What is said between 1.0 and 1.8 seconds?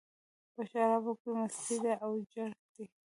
کې مستي